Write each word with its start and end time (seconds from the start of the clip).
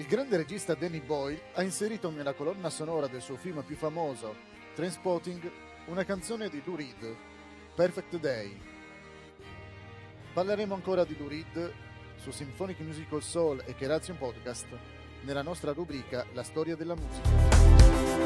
Il 0.00 0.06
grande 0.06 0.38
regista 0.38 0.72
Danny 0.72 1.00
Boyle 1.00 1.42
ha 1.52 1.62
inserito 1.62 2.08
nella 2.08 2.32
colonna 2.32 2.70
sonora 2.70 3.06
del 3.06 3.20
suo 3.20 3.36
film 3.36 3.62
più 3.62 3.76
famoso, 3.76 4.34
Trainspotting, 4.74 5.50
una 5.88 6.04
canzone 6.06 6.48
di 6.48 6.62
Lou 6.64 6.74
Reed, 6.74 7.16
Perfect 7.74 8.16
Day. 8.16 8.58
Parleremo 10.32 10.72
ancora 10.72 11.04
di 11.04 11.14
Lou 11.18 11.28
Reed 11.28 11.72
su 12.16 12.30
Symphonic 12.30 12.80
Musical 12.80 13.22
Soul 13.22 13.62
e 13.66 13.74
Kerazio 13.74 14.14
Podcast 14.14 14.68
nella 15.20 15.42
nostra 15.42 15.72
rubrica 15.72 16.24
La 16.32 16.44
storia 16.44 16.76
della 16.76 16.94
musica. 16.94 18.19